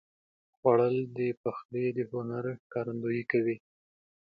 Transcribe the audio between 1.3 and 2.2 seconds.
پخلي د